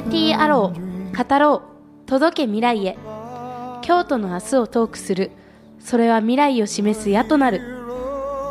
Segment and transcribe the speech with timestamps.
[0.00, 2.08] KT アロー語ろう。
[2.08, 2.96] 届け未来へ。
[3.82, 5.30] 京都の明日をトークする。
[5.78, 7.60] それは未来を示す矢となる。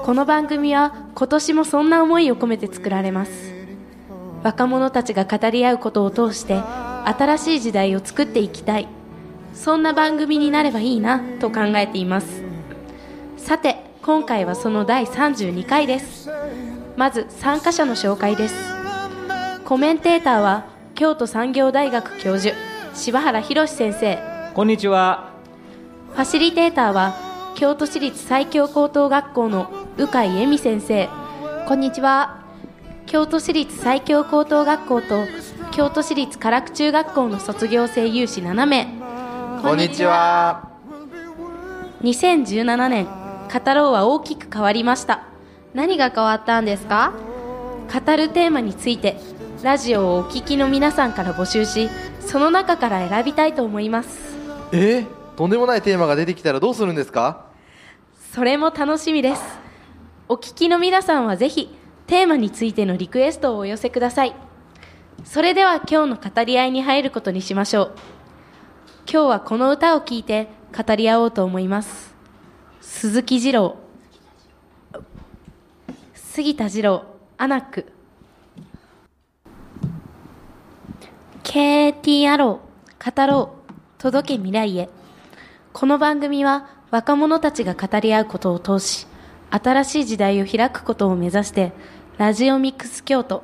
[0.05, 3.51] この番組は今年もそんな思いを込めて作られます。
[4.43, 6.54] 若者たちが語り合うことを通して
[7.06, 8.88] 新しい時代を作っていきたい。
[9.56, 12.44] そんな番組になればいいなと考えています。
[13.38, 16.30] さて今回はその第32回です
[16.95, 18.55] まず参加者の紹介です
[19.66, 22.53] コメンテーターは京都産業大学教授
[22.94, 24.20] 柴原博先生。
[24.53, 25.30] こんにちは。
[26.12, 27.16] ファシリテーターは
[27.55, 31.07] 京都市立西京高等学校の鵜飼恵美先生。
[31.70, 32.43] こんにちは。
[33.05, 35.23] 京都市立西京高等学校と
[35.71, 38.88] 京都市立唐久中学校の卒業生有志7名
[39.62, 40.68] こんにちは。
[42.02, 45.23] 2017年語ろうは大きく変わりました。
[45.73, 47.13] 何が変わったんですか？
[47.88, 49.16] 語るテーマについて
[49.62, 51.90] ラジオをお聞きの皆さんから募集し
[52.22, 54.38] その中から選びたいと思います。
[54.71, 54.99] え？
[54.99, 57.46] ー、とんでもないテーマが出てきたらどうするんですか？
[58.32, 59.41] それも楽しみです。
[60.29, 61.76] お聞きの皆さんはぜひ
[62.07, 64.36] テーマについてのリクエストをお寄せください。
[65.26, 67.96] それでは今日の語り合いに入ることにしましょう。
[69.12, 72.16] 今日はこの歌を聴いて語り合おうと思います。
[72.80, 73.76] 鈴木二郎。
[76.14, 77.04] 杉田二郎。
[77.38, 77.92] アナック
[81.50, 84.88] KT アロー語ろう届け未来へ。
[85.73, 89.08] この番組は若者たちが語り合うことを通し
[89.50, 91.72] 新しい時代を開くことを目指して
[92.20, 93.44] ラジオミックス京都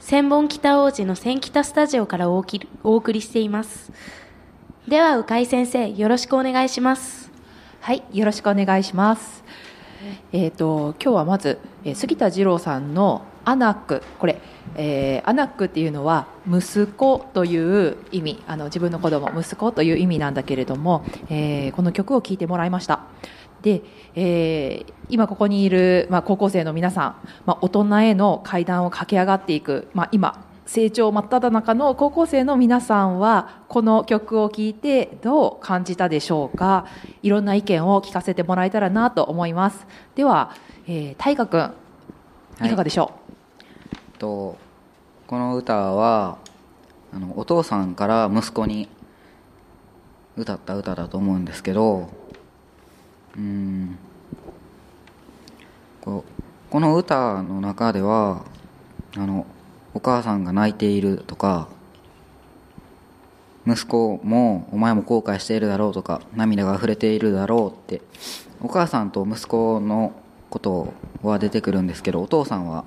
[0.00, 3.92] 千本北王子の千北スタジオからお送りしています。
[4.88, 7.30] では鵜飼先生よろしくお願いします。
[7.80, 9.44] はいよろしくお願いします。
[10.32, 11.60] えっ、ー、と今日はまず、
[11.94, 14.40] 杉田二郎さんのアナックこれ、
[14.76, 23.00] えー、アナックっていうのは息子という意味あの自分の子供息子という意味なんだけれども、えー、この曲を聴いてもらいました。
[23.62, 23.82] で、
[24.14, 27.16] えー、今ここにいる、まあ、高校生の皆さん、
[27.46, 36.86] まあ、大人への階段を駆け上がっていく、まあ、今成長真っ只中の高校生の皆さんはこの曲を聴いてどう感じたでしょうか？
[37.22, 39.86] いろんな意見を聞かせてもらえたらなと思います。
[40.14, 40.52] では、
[40.86, 41.72] えー、大河君
[42.66, 44.18] いかがでしょう、はい。
[44.18, 44.56] と
[45.26, 46.38] この歌は
[47.12, 48.88] あのお父さんから息子に
[50.36, 52.10] 歌った歌だと思うんですけど
[53.36, 53.98] うん
[56.02, 56.24] こ
[56.68, 58.44] この歌の中では
[59.16, 59.46] あの
[59.94, 61.68] お母さんが泣いているとか
[63.66, 68.02] 息子もお前も後悔しているだろうとか涙が溢れているだろうって
[68.60, 70.12] お母さんと息子の
[70.50, 70.92] こと
[71.22, 72.84] は出てくるんですけどお父さんは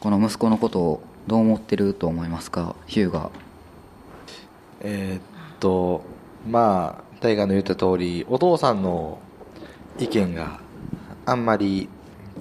[0.00, 2.74] この息子のことをどう思ってると思いますか？
[2.86, 3.30] ヒューガ
[4.80, 6.02] えー、っと
[6.48, 9.20] まあ大河の言った通りお父さんの
[9.98, 10.60] 意見が
[11.26, 11.88] あんまり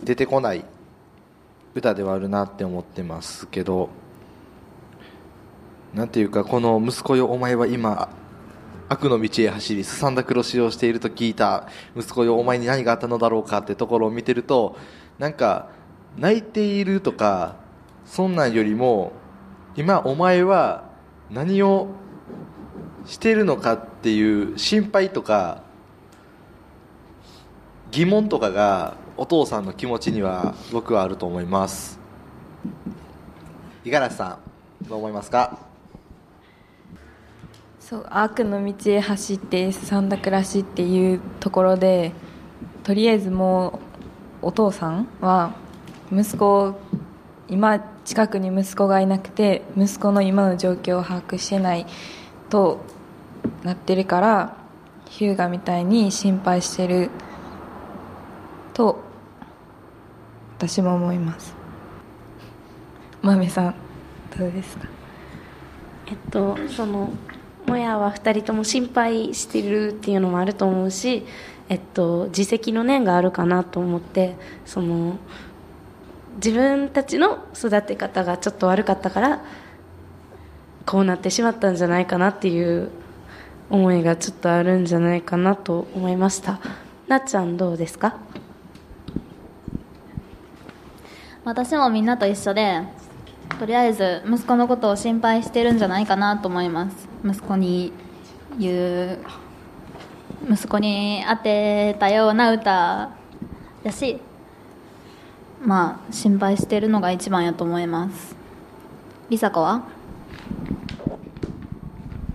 [0.03, 0.63] 出てこない
[1.75, 3.89] 歌ではあるなって思ってますけど
[5.93, 8.09] なんていうかこの息子よお前は今
[8.87, 14.77] 悪の道へ走りすさんだ黒しをしていると聞いた息子よお前に何があったのだろうかってところを見てると
[15.19, 15.69] なんか
[16.17, 17.66] 泣いているとか
[18.07, 19.11] そんなんよりも
[19.75, 20.85] 今お前は
[21.29, 21.87] 何を
[23.05, 25.61] してるのかっていう心配とか
[27.91, 31.99] 疑問とかがお父さんの気持ちには僕はあると思います。
[33.83, 34.39] 五十嵐さ
[34.83, 35.59] んどう思いますか？
[37.79, 42.11] そう悪の道へ走ってすさんだ暮らしっていうところで
[42.83, 43.79] とりあえずも
[44.41, 45.53] うお父さんは
[46.11, 46.73] 息子
[47.47, 51.85] 今近くに息子がいなくて息子の今の状況を把握してない
[52.49, 52.79] と
[53.63, 54.55] なってるから
[55.09, 57.09] ヒューガみたいに心配してる
[58.73, 59.01] と
[60.57, 61.53] 私も思います。
[63.21, 63.75] 豆さん
[64.37, 64.87] どうですか？
[66.07, 67.11] えっとその
[67.65, 71.25] もやは2人とも心配してるっていうのもあると思うし
[71.67, 75.17] えっと自責の念があるかなと思ってその
[76.37, 79.41] 自分たちの育て方がちょっと悪かったから
[80.85, 82.89] こうなってしまったんじゃないかなっていう
[83.69, 86.59] 思いがちょっとあるんじゃないかなと思いました。
[87.07, 88.17] なっちゃんどうですか？
[91.43, 92.81] 私もみんなと一緒で
[93.59, 97.07] とりあえず息子のことを心配してるんじゃないかなと思います。
[97.25, 97.91] 息子に
[98.59, 99.19] 言う
[100.49, 103.09] 息子に当てたような歌
[103.83, 104.19] やし
[105.61, 108.35] まあ心配してるのが一番やと思います。
[109.29, 109.83] 梨紗子は？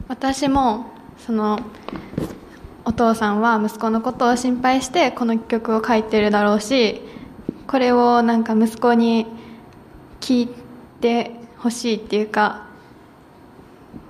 [0.09, 0.87] 私も
[1.19, 1.59] その
[2.85, 7.01] お父さんは息子のことを心配してこの曲を書いてるだろうし
[7.67, 9.27] これをなんか息子に
[10.21, 10.49] 聞い
[11.01, 12.67] てほしいっていうか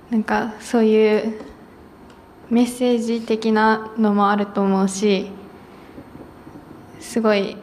[0.09, 1.39] なんかそういう
[2.49, 5.31] メッセージ的なのもあると思うし
[6.99, 7.55] すごい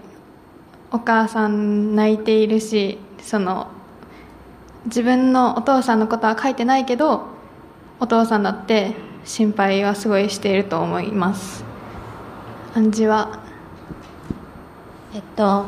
[0.92, 3.68] お母さん泣いているしその
[4.86, 7.26] 自分のお父さんのことは書いてないけど
[8.00, 8.94] お父さんだって
[9.24, 11.64] 心配はすごいしていると思います。
[12.74, 13.40] 暗示は？
[15.14, 15.66] えっと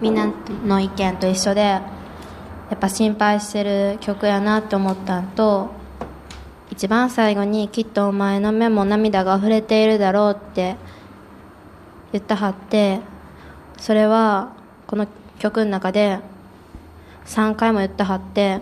[0.00, 0.30] みんな
[0.64, 1.82] の意見と一緒でや
[2.74, 5.70] っぱ心配してる曲やなって思ったんと
[6.70, 10.76] 一番最後にきっとお前の目も涙が溢れているだろうって
[12.12, 13.00] 言ったはって
[13.78, 14.52] それは
[14.86, 15.06] この
[15.38, 16.18] 曲の中で
[17.26, 18.60] 3回も言ったはって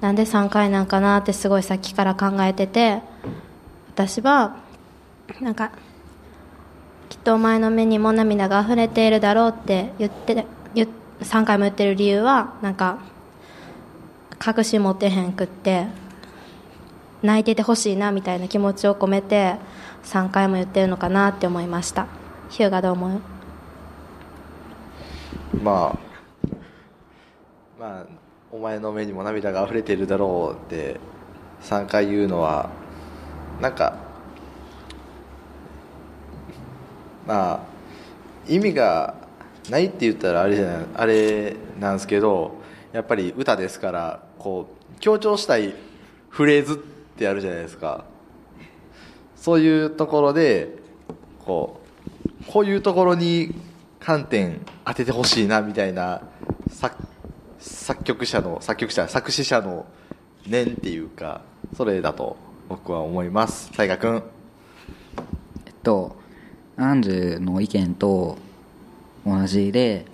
[0.00, 3.00] なんで3回なんかなってすごいさっきから考えてて
[3.94, 4.56] 私は
[5.40, 5.72] なんか
[7.08, 10.88] きっとお前の目にも涙が溢れているだろうって言って言
[11.20, 12.98] 3回も言ってる理由はなんか
[14.46, 15.86] 隠し持てへんくって
[17.22, 19.56] 泣いててほしいなみたいな気持ちを込めて
[20.04, 22.06] 3回も言ってるのかなって思いました。
[22.50, 23.37] ヒューがどう思う？
[25.54, 25.98] まあ
[27.78, 28.06] まあ
[28.50, 30.98] お前の目にも涙が溢れてるだろうって
[31.62, 32.70] 3回言うのは
[33.60, 33.96] なんか
[37.26, 37.60] まあ
[38.46, 39.14] 意味が
[39.70, 42.54] ないって言ったらあれじゃないあれなんですけど
[42.92, 45.74] やっぱり歌ですからこう強調したい
[46.30, 48.04] フレーズってあるじゃないですか。
[49.36, 50.76] そういうところで
[51.44, 51.80] こ
[52.40, 53.54] うこういうところに
[54.08, 56.22] 観点当ててほしいなみたいな
[56.70, 56.96] 作
[57.58, 59.84] 作曲者の作曲者作詞者の
[60.46, 61.42] 念っていうか
[61.76, 62.38] それだと
[62.70, 63.70] 僕は思います。
[63.76, 64.22] 大河君。
[65.66, 66.16] えっと
[66.78, 68.38] アンジュの意見と
[69.26, 70.04] 同じで、えっ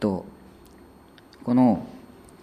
[0.00, 0.24] と、
[1.44, 1.84] この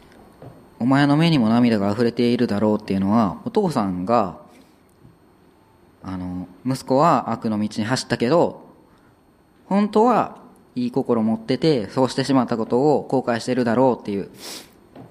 [0.79, 4.37] 「お前の目にも涙が溢れているだろう」っていうのはお父さんが
[6.03, 8.61] あの息子は悪の道に走ったけど
[9.65, 10.47] 本当は
[10.83, 14.29] いい心持っててそうしてしまったことを後悔してるだろうっていう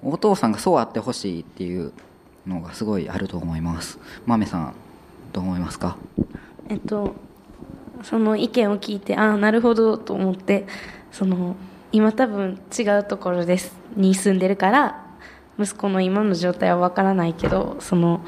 [0.03, 1.93] お父さんがそうあってほしいっていう
[2.47, 3.99] のがすごいあると思います。
[4.27, 4.75] 豆さん
[5.33, 5.97] どう思いますか？
[6.69, 7.15] えっと
[8.03, 10.67] その意見を聞いてああなるほどと思って
[11.13, 11.57] その
[11.93, 15.05] 今多分違うところですに住んでるから
[15.59, 18.25] 息子の今の状態はわからないけどその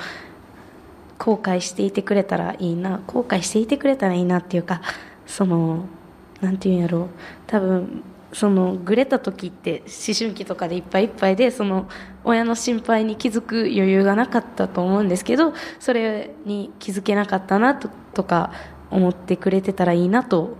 [1.19, 4.83] 後悔していてくれたらいいな後悔していてくれたらいいなっていうか
[5.27, 5.85] その
[6.41, 7.07] なんていうんやろう。
[7.47, 8.03] 多分
[8.33, 11.89] そのぐれた時って思春期とかでいっぱいいっぱいでその
[12.23, 18.53] 親の心配に気づく余裕がなかったと思うんですけどそれに気づけなかったなととか
[18.91, 20.57] 思ってくれてたらいいなと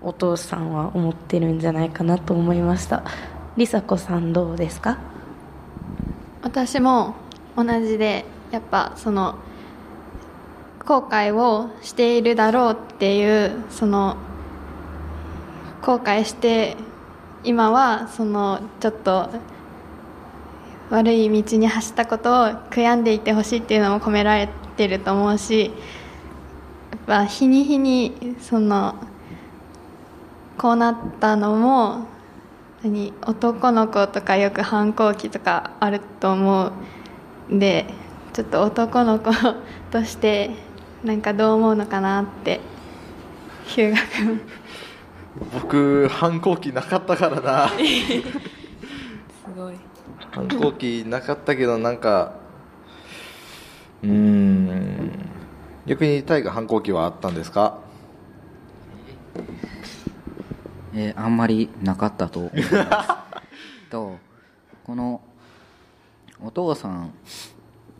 [0.00, 3.04] お父さんは思ってるんじゃないかなと思いました。
[3.56, 4.96] 梨紗子さんどうですか？
[6.42, 7.16] 私も
[7.54, 9.34] 同じでやっぱその
[10.86, 14.16] 後悔をしているだろうっていうその
[15.82, 16.76] 後悔して
[17.42, 19.30] 今はそのちょっと
[20.90, 25.70] 悪い道に走ったことを悔やんでいてほしいっていうのも込められてると思うしや
[26.96, 28.94] っぱ日に日にその
[30.58, 32.06] こうなったのも
[32.82, 36.72] 何男の子とかよく反抗期とかあると思
[37.50, 37.86] うんで
[38.32, 39.30] ちょっと男の子
[39.90, 40.50] として
[41.04, 42.60] なんかどう思うのかなって
[43.64, 44.40] ヒューガ君
[45.52, 47.68] 僕反抗期なかったからな。
[47.78, 47.80] す
[49.56, 49.74] ごい。
[50.32, 52.32] 反抗期なかったけどなんか
[54.02, 55.10] うーん
[55.86, 57.78] 逆に大河反抗期はあったんですか？
[60.94, 62.70] えーあんまりなかったと思います。
[63.90, 64.18] と
[64.84, 65.20] この
[66.44, 67.12] お父さん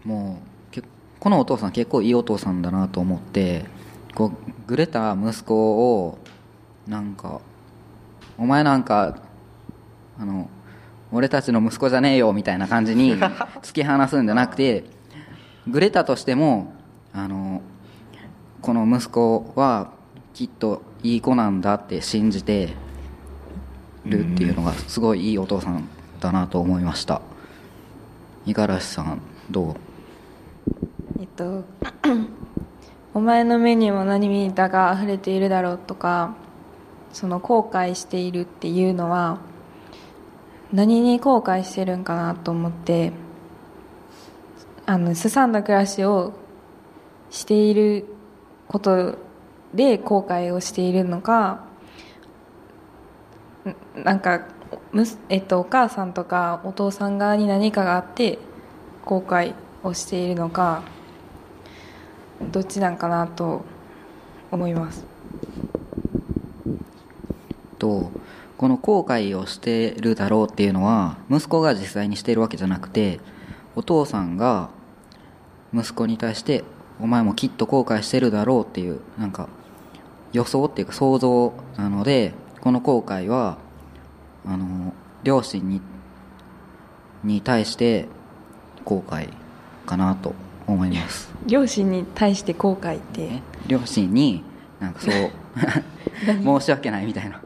[0.04, 0.82] もけ
[1.18, 3.64] このお父さん結構いいお父さんだなと思って
[4.14, 6.18] こうぐれた息子を
[6.86, 7.40] なんか
[8.38, 9.18] お前なんか
[10.18, 10.48] あの
[11.12, 13.14] 俺たちの息子じゃねえよみたいな感じに
[13.62, 14.84] 突き放すんじゃなくて
[15.68, 16.72] ぐれたとしても
[17.12, 17.62] あの
[18.62, 19.90] この息子は
[20.34, 22.74] きっといい子なんだって信じて
[24.04, 25.88] るっていうのがすごいいいお父さん
[26.20, 27.20] だなと思いました。
[28.46, 29.20] 五十嵐さん
[29.50, 29.74] どう？
[31.20, 31.64] えっと
[33.12, 36.34] お前の目にも涙が溢れているだろうとか
[37.12, 39.38] その後悔しているっていうのは
[40.72, 43.12] 何に後悔してるんかなと思って
[44.86, 46.32] あのすさんだ暮らしを
[47.30, 48.06] している
[48.68, 49.18] こと
[49.74, 51.64] で後悔をしているのか
[53.94, 54.46] なんか
[54.92, 58.38] む、えっと、お母さんとかお父さん側に何かがあって
[59.04, 60.82] 後悔をしているのか
[62.52, 63.64] どっちなんかなと
[64.50, 65.04] 思います。
[67.80, 68.12] と
[68.58, 73.18] この後悔をしてるだろうっていうのは息子が実際にしてるわけじゃなくて
[73.74, 74.68] お父さんが
[75.74, 76.62] 息子に対して
[77.00, 79.48] お前もきっと後悔してるだろうっていうなんか
[80.32, 83.56] 予想っていうか想像なのでこの後悔は
[84.44, 84.92] あの
[85.24, 85.80] 両親に
[87.24, 88.06] に対して
[88.84, 89.30] 後悔
[89.86, 90.34] かなと
[90.66, 91.30] 思います。
[91.46, 93.22] 両親に対して後悔って。
[93.22, 94.42] え両親に
[94.78, 95.12] なんかそう
[96.60, 97.40] 申し訳ないみたいな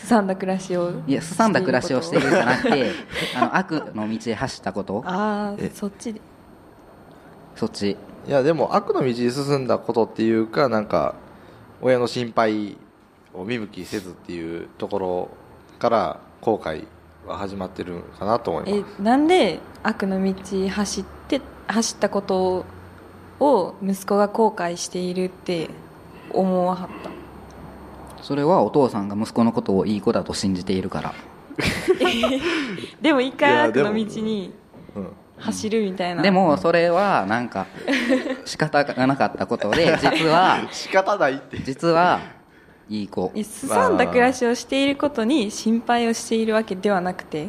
[0.00, 2.90] すさんだ暮らしをいやすさんだ暮らしをしているんじゃなくして
[3.36, 5.02] あの悪の道へ走ったこと。
[5.06, 6.12] ああえそっち。
[6.12, 6.20] で
[7.56, 7.96] そっち。
[8.26, 11.14] いやでも悪の道に進んだことっていうかなんか
[11.80, 12.76] 親の心配
[13.34, 15.28] を見向きせずっていうところ
[15.78, 16.86] から後悔
[17.26, 19.02] は始まってるかなと思いえます。
[19.02, 20.34] なんで悪の道
[20.68, 22.64] 走って走ったこと
[23.40, 25.68] を息子が後悔しているって
[26.32, 27.10] 思わはった？
[28.28, 31.14] それはお父さんが息子のことをいい子だと信じているから。
[33.00, 34.52] でも一回悪の道に。
[34.94, 36.20] うん走るみたいな。
[36.20, 37.66] でもそれはなんか
[38.44, 41.58] 仕方がなかったことで 実は仕方ないって。
[41.60, 42.20] 実は
[42.90, 43.30] いい子。
[43.34, 47.48] えすさんだ暮らしをしていることに心配をしているわけではなくて。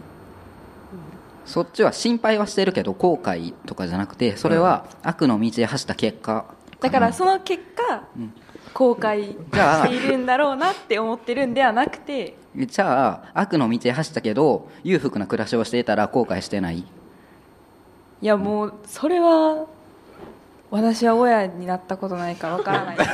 [1.46, 6.46] そっちは心配はしてるけど後悔とかじゃなくてそれは悪の道へ走った結果
[6.80, 8.04] だからその結果、
[8.74, 12.36] 後悔じゃあしているんだろうなって思ってるんではなくて。
[12.56, 16.80] じゃあ悪の道へ走ったけど裕福な暮らしをしていたら後悔してない？
[16.80, 16.86] い
[18.22, 19.66] やもうそれは
[20.72, 23.10] 私は親になったことないからわからないけど。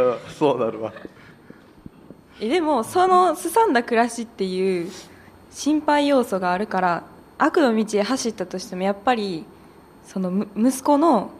[0.00, 0.92] う んそうなるわ。
[2.40, 4.90] えでもそのすさんだ暮らしっていう
[5.50, 7.02] 心配要素があるから
[7.38, 9.44] 悪の道へ走ったとしてもやっぱり
[10.06, 11.30] そのむ息子の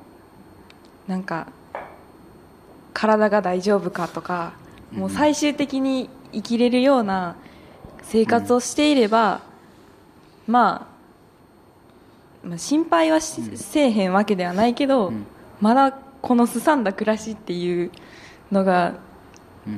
[1.09, 1.49] なんか
[3.03, 4.53] 体が大丈夫かとか
[4.93, 7.35] もう最終的に生きれるような
[8.03, 9.41] 生活をしていれば、
[10.47, 10.87] ま
[12.45, 15.27] あ、まあ心配はし、せえへんわけではないけど、ん。
[15.61, 17.91] まだこのすさんだ暮らしっていう
[18.53, 18.95] のが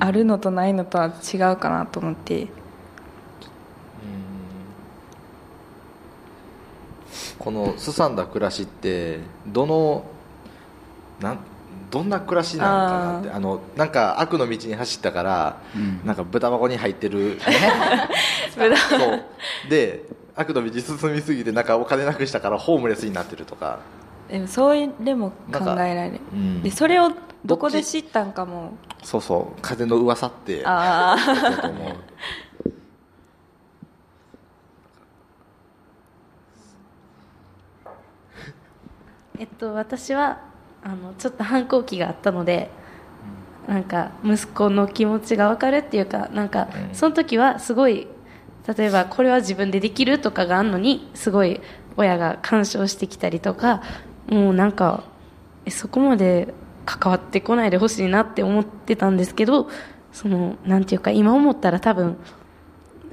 [0.01, 2.49] あるのとないのとは違うかなと思って、
[7.39, 10.05] このすさんだ暮らしってどの
[11.21, 11.39] なん
[11.95, 13.31] どんな暮らしなのかなって。
[13.31, 16.01] あのなんか悪の道に走ったから、うん。
[16.05, 17.39] なんか豚箱に入ってる
[18.59, 18.77] 豚。
[18.77, 19.23] そう。
[19.71, 23.79] で悪の道進みすぎてなんかお金なくしたからホームレスになってるとか、
[24.29, 26.21] でもそういうでも考えられる。
[26.33, 26.63] うん。
[26.65, 27.13] でそれを
[27.45, 28.73] どこで知ったんかも。
[29.05, 29.61] そうそう。
[29.63, 30.67] 風の噂って。
[30.67, 31.93] ああだと思う。
[39.39, 40.54] えっと私は
[40.85, 42.71] あのちょっと反抗期があったので、
[43.67, 46.95] なんか息子の気持ちが分かるっていうかなんかうん。
[46.95, 48.07] その時はすごい
[48.77, 51.61] 例えばこれは自分でできるとかがあるのにすごい
[51.97, 53.83] 親が干渉してきたりとか
[54.29, 55.05] もうなんか
[55.67, 56.53] えそこまで
[56.87, 59.69] 関わってこないでほしいなって思ってたんですけど
[60.13, 62.17] そのなんていうか今思ったら多分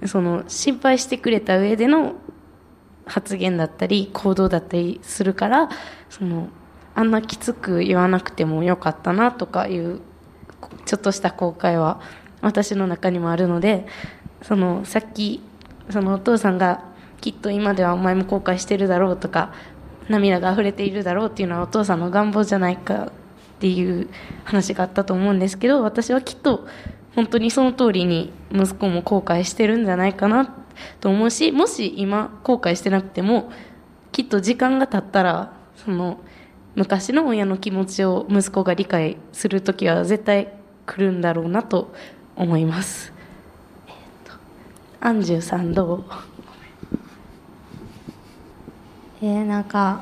[0.06, 2.16] その心配してくれた上での
[3.06, 5.70] 発言だったり行動だったりするから
[6.10, 6.50] その
[6.96, 10.02] あんなきつく言わなくてもよかったなとかいう
[10.86, 12.02] ちょっとした後悔は
[12.42, 13.86] 私の中にもあるので
[14.42, 15.42] そのさっき
[15.90, 16.84] そのお父さんが
[17.22, 19.54] きっと今ではお前も後悔してるだろうとか
[20.10, 23.12] 涙が溢れているだろうっていうのはお父さんの願望じゃないかっ
[23.60, 24.10] ていう
[24.44, 26.68] 話があったと思うんですけど私はきっと
[27.16, 30.56] 本当にその通りに息子も後悔してるんじゃないかな
[31.00, 33.52] と思うしもし今後悔してなくても
[34.12, 35.54] きっと時間が経ったら
[35.86, 36.20] その
[36.76, 40.54] 昔の親の気持ちを息子が理解する時は絶対
[40.86, 41.94] 来るんだろうなと
[42.36, 43.14] 思います。
[43.88, 44.34] えっと
[45.02, 46.04] アンジュさんどう？
[49.22, 50.02] えー、なんか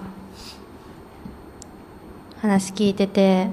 [2.42, 3.50] 話聞いてて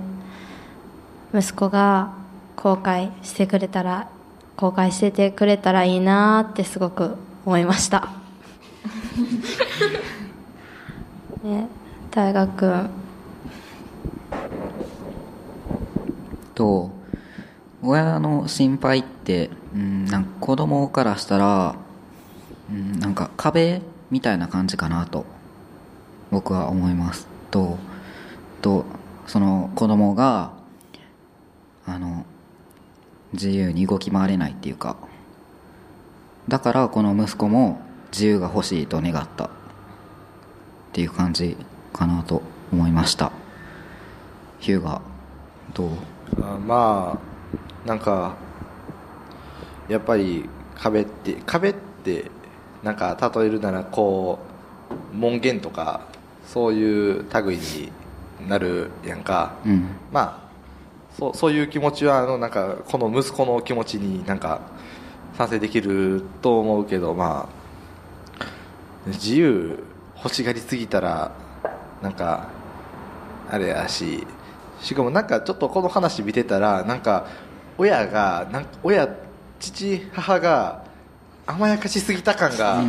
[1.35, 2.13] 息子が
[2.55, 4.09] 後悔してくれたら
[4.57, 8.11] 後悔しててくれたらいいなーってすごく思いました
[11.43, 11.67] ね
[12.13, 12.87] 大学
[16.57, 16.91] と
[17.83, 21.77] 親の心配って、うん、なんか子供からしたら、
[22.69, 25.25] うん、なんか壁みたいな感じかなと
[26.33, 27.29] 僕は思います。
[27.53, 27.79] と
[28.61, 28.85] と
[29.29, 30.51] その子供が
[31.87, 32.27] あの
[33.33, 34.97] 自由に動き回れないっていうか
[36.49, 39.45] だからこの息子も自由が欲しいと願った。
[39.45, 39.49] っ
[40.97, 41.59] ていう感じ
[41.93, 42.41] かなと
[42.73, 43.31] 思いました。
[44.61, 45.03] ヒューガ
[45.75, 46.16] どう？
[46.41, 47.19] あま
[47.85, 48.37] あなんか
[49.89, 52.31] やっぱり壁って壁って
[52.83, 54.39] なんか例えるならこ
[55.13, 56.01] う門限とか
[56.47, 57.93] そういう類に
[58.49, 59.97] なるやんか、うん。
[60.13, 60.47] まあ
[61.17, 64.61] そうそういう気持ちはあのなんかこの息子の気持ちになんか
[65.37, 69.83] 賛成できると思うけどまあ自由
[70.17, 71.33] 欲しがりすぎたら
[72.03, 72.49] なんか
[73.51, 74.27] あれやし
[74.81, 77.27] しかもなんかちょっとこの話見てたらなんか
[77.79, 79.09] 親がなんか親
[79.59, 80.85] 父母が
[81.47, 82.83] 甘やかしすぎた感が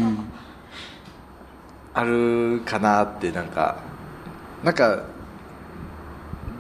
[1.94, 3.77] あるかなってなんか
[4.63, 5.03] なんか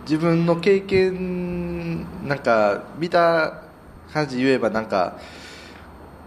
[0.03, 3.63] 自分の経験なんか見た
[4.13, 5.19] 感じ言えばなんか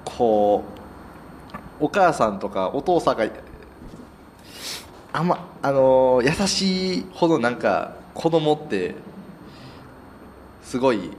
[0.04, 0.64] こ
[1.80, 3.26] うお母さんとかお父さんが
[5.12, 8.94] あんまあの優しいほどなんか子供って
[10.62, 11.10] すごい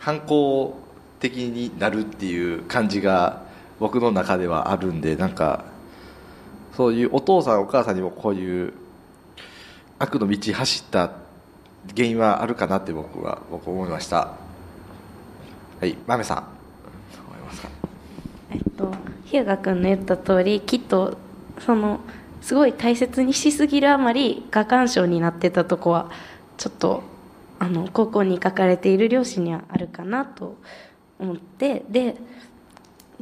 [0.00, 0.76] 反抗
[1.20, 3.44] 的になるっていう感じが
[3.78, 5.64] 僕の中ではあるんでなんか
[6.76, 8.72] そういうお父さんお母さんにもこういう
[10.00, 11.12] 悪の道走った
[11.94, 14.32] 原因はあるかなって僕は僕思いました。
[15.78, 15.96] はい。
[16.04, 16.48] 豆さん。
[18.50, 18.92] えっと
[19.24, 21.16] 日向君の言った通りきっと
[21.60, 22.00] その
[22.46, 26.12] すごい大切にしすぎるあまり過干渉になってたとこは
[26.58, 27.02] ちょっと
[27.58, 30.56] あの高校に書かれている両親にはあるかなと
[31.18, 32.14] 思ってで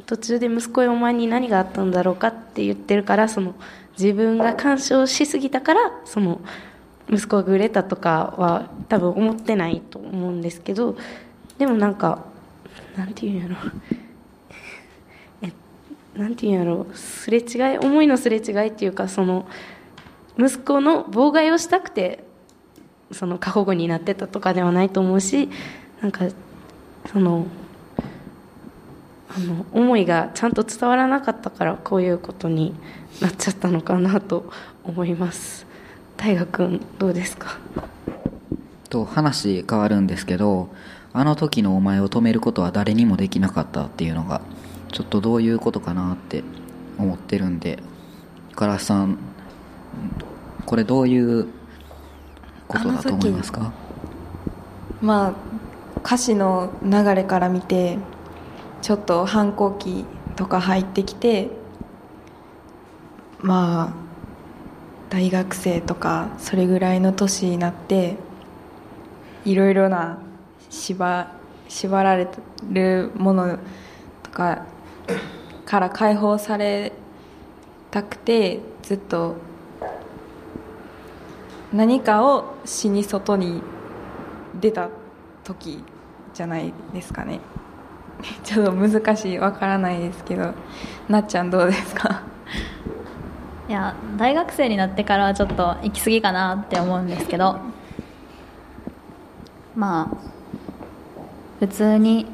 [0.05, 3.55] 途中で息子やお前に何があったんだろうかって言ってるからその
[3.97, 6.39] 自分が干渉しすぎたからその
[7.09, 10.97] 息子がグレたとかは多分思ってないと思うんですけど
[11.57, 12.25] でもなんか
[12.95, 13.55] なんていうんやろ。
[16.15, 19.47] なんていうんやろうすれ違い思いのすれ違いっていうかその
[20.37, 22.23] 息子の妨害をしたくて
[23.11, 25.49] その過保護になってたとかではないと思うし
[26.01, 26.25] なんか
[27.11, 27.47] その
[29.29, 32.73] あの思いがちゃんと伝わらなかったからこういうことに
[33.21, 34.49] なっちゃったのかなと
[34.83, 35.65] 思います。
[36.15, 37.59] 大河君どうですか？
[38.89, 40.69] と話変わるんですけど
[41.11, 44.41] あの時のお前を止めることは誰にもできなかったっていうのが
[44.95, 46.41] ちょっとどういうことかなって
[46.97, 47.79] 思ってるんで
[48.55, 49.17] 唐さん
[50.65, 51.49] これどういう
[52.69, 53.73] ことだと思いますか？
[55.01, 55.33] まあ
[55.99, 57.97] 歌詞の流れから見て
[58.81, 60.05] ちょっと反抗期
[60.37, 61.49] とか入ってきて
[63.41, 63.93] まあ
[65.09, 68.15] 大学生とかそれぐらいの年になって
[69.43, 70.19] いろいろな
[70.69, 71.35] 縛
[71.67, 72.29] 縛られ
[72.71, 73.59] るもの
[74.23, 74.65] とか
[75.65, 76.91] から解放され
[77.91, 79.35] たくてずっと
[81.73, 83.61] 何かをしに外に
[84.59, 84.89] 出た
[85.43, 85.83] 時
[86.33, 87.39] じゃないですかね。
[88.43, 90.53] ちょっと難しいわからないですけど。
[91.09, 92.21] なっちゃんどうですか？
[93.67, 97.57] いや大学生になってからはちょっと行き過ぎかなって思うんですけど。
[99.75, 100.17] まあ
[101.59, 102.25] 普通に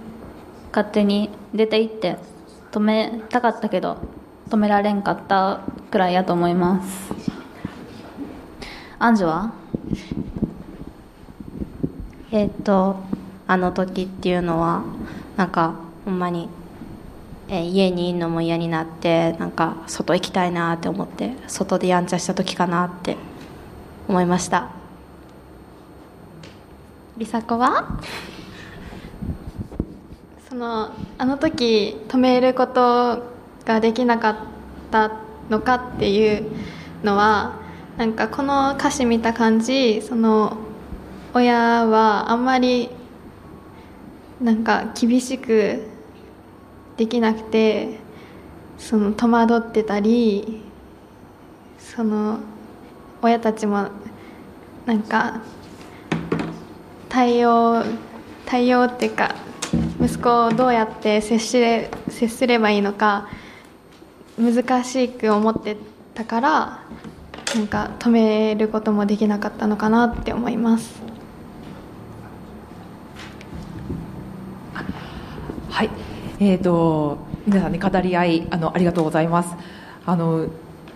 [0.71, 2.17] 勝手に出て行って
[2.71, 3.97] 止めたかったけど
[4.49, 7.13] 止められんかったくらいやと思います。
[8.97, 9.53] アンジュは？
[12.31, 12.97] えっと
[13.47, 14.83] あの時っていうのは
[15.35, 16.47] なんかほんまに、
[17.49, 23.17] えー家にいるのも嫌になってなんか外行きたいなって思って外でやんちゃした時かなって
[24.07, 24.69] 思いました。
[27.17, 27.99] 梨紗子は？
[30.51, 33.23] そのあの時止めること
[33.63, 34.35] ができなかっ
[34.91, 35.13] た
[35.49, 36.51] のかっていう
[37.03, 37.57] のは
[37.95, 40.57] なんかこの歌詞見た感じその
[41.33, 42.89] 親はあんまり
[44.41, 45.83] なんか厳しく
[46.97, 47.99] できなくて
[48.77, 50.63] その戸惑ってたり
[51.79, 52.39] その
[53.21, 53.87] 親たちも
[54.85, 55.43] なんか
[57.07, 57.85] 対応
[58.45, 59.30] 対応っていうか
[60.01, 61.51] 息子をどうやって接し
[62.09, 63.29] 接すればいいのか
[64.39, 65.77] 難しく思って
[66.15, 66.83] たから
[67.55, 71.01] なんか止めることもできなかったのかなって思います
[75.69, 75.89] はい、
[76.39, 79.55] えー、と皆さんね語り合いあのありがとうございます。
[80.05, 80.47] あの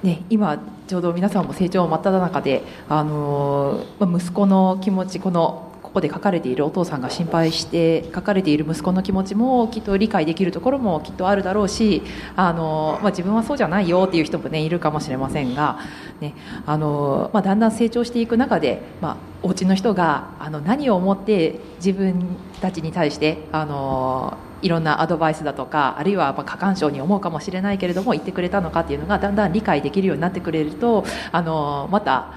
[0.03, 12.01] ね、今ちょうど皆さんも成長真っ只中で、あのーまあ息子の気持ちこのここで書かれているお父さんが心配して書かれている息子の気持ちもきっと理解できるところもきっとあるだろうし、
[12.35, 15.79] あのまあ、自分はそうじゃないよっていう人も、ね、いるかもしれませんが、
[16.19, 16.33] ね
[16.65, 22.27] あのまあ、だんだん成長していく中で、まあ、お家の人があの何を思って自分
[22.59, 32.33] たちに対して、あのいろんなアドバイスだとかあるいはまあ過干渉に思うかもしれないけれども言ってくれたのかっていうのがだんだん理解できるようになってくれるとあのまた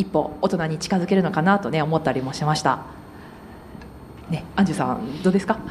[0.00, 2.78] 一歩大人に近づけるのかなとね思ったりもしました。
[4.30, 5.58] ね、アンジュさんどうですか？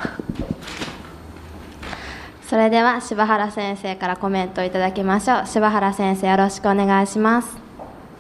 [2.48, 5.48] それでは柴原先生からコメントをいただきましょう。
[5.48, 7.58] 柴原先生よろしくお願いします。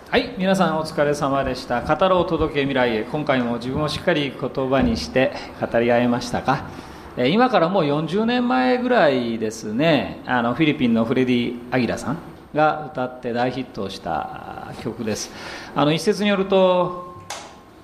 [0.10, 1.82] はい皆さんお疲れ様でした。
[1.82, 6.64] 語ろう届け未来へ今回も自分をしっかり言葉にして語り合えましたか？
[7.18, 10.20] えー今からもう40年前ぐらいですね。
[10.26, 12.18] あのフィリピンのフレディ・アギラさん
[12.54, 15.32] が歌って大ヒットした曲です。
[15.76, 17.10] あの一説によると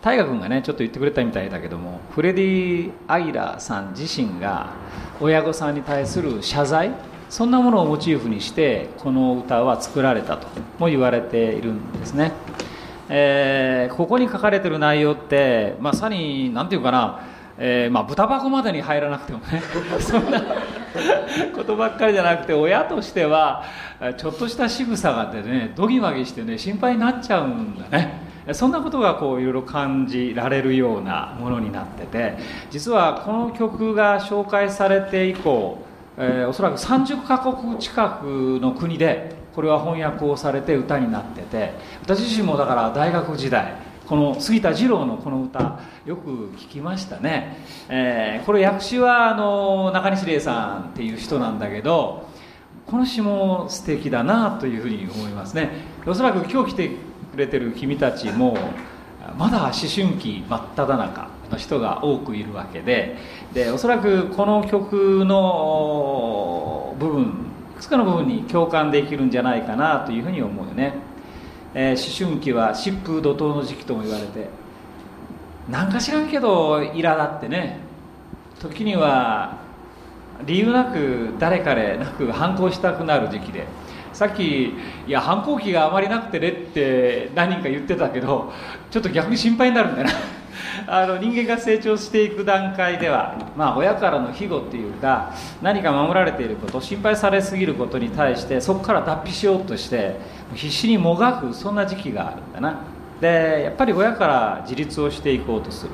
[0.01, 4.73] 大河君がねちょっと言ってくれたみたいだけどもフレディ・アギラさん自身が
[5.19, 6.91] 親御さんに対する謝罪
[7.27, 10.47] そんなものをモチーフにしてこの歌は作られたと
[10.77, 12.33] も言われているんですね、
[13.09, 17.21] えーここに書かれてる内容ってまさに何て言うかな
[17.57, 19.61] えーまあ、豚箱までに入らなくてもね。
[19.99, 20.41] そんな
[21.55, 23.63] ことばっかりじゃなくて親としては
[24.17, 28.25] ちょっとした仕草があってねドギマギしてね心配になっちゃうんだね。
[28.51, 32.37] そんなことがこういろいろ感じられるようなものになってて
[32.69, 35.79] 実はこの曲が紹介されて以降、
[36.17, 43.73] えーおそらく30カ国近くの国でこれは翻訳をされて歌になってて私自身もだから大学時代
[44.07, 47.57] この杉田二郎のこの歌よく聞きましたね、
[47.89, 52.27] えーこれ訳詞はあの中西礼さんっていう人なんだけど
[52.85, 55.69] この詩も素敵だなというふうに思いますね。
[56.05, 56.89] おそらく今日来て
[57.31, 58.55] くれてる君たちも
[59.37, 63.17] まだ思春期真っ只中の人が多くいるわけで
[63.53, 67.23] でおそらくこの曲の部分
[67.73, 70.93] いくつかの部分に共感できるんじゃないかなというふうに思うよね、
[71.75, 74.47] えー思春期は疾風怒涛の時期とも言われて
[75.69, 77.79] なんか知らんけど苛立ってね。
[78.59, 79.57] 時には
[80.45, 83.67] 理由なく誰彼なく反抗したくなる時期で。
[84.13, 84.73] さっきい
[85.09, 88.53] や反抗期があまりなくてねって何人か言ってたけど
[88.89, 90.13] ちょっと逆に心配になるんだよな。
[90.87, 100.15] あの人間が成長していく段階では、まあ、親からの庇護っていうか何か守られていること心配されすぎることに対してそこから脱皮しようとして
[100.53, 102.81] 必死にもがくそんな時期があるんだな。
[103.19, 105.91] でやっぱり親から自立をしていこうとする、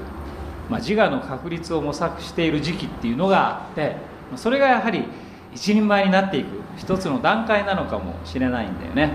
[0.69, 3.95] まあ、自我の確立を模索している時期っていうのがあって
[4.35, 5.05] それがやはり
[5.53, 9.11] 一人前になっていく一つの段階なのかもしれないんだよね。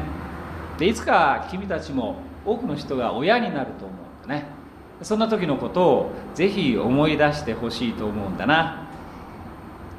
[0.79, 4.46] でいつか君たちも多くの人が親になると思うんだね。
[5.03, 8.87] そんな時のことをぜひ思い出してほしいと思うんだな。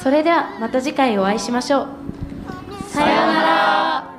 [0.02, 1.88] それではまた次回お会いしましょう。
[2.88, 4.17] さようなら。